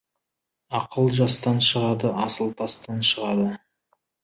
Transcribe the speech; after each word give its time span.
Ақыл 0.79 1.11
жастан 1.17 1.61
шығады, 1.67 2.15
асыл 2.25 2.51
тастан 2.63 3.07
шығады. 3.13 3.49